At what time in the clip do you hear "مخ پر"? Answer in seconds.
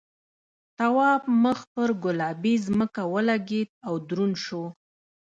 1.43-1.89